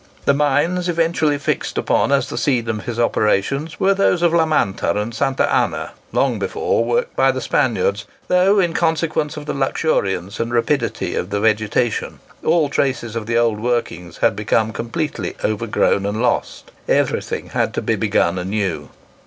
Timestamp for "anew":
18.39-18.89